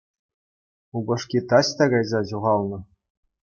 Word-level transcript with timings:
Упӑшки 1.01 1.39
таҫта 1.53 1.85
кайса 1.95 2.19
ҫухалнӑ. 2.33 2.79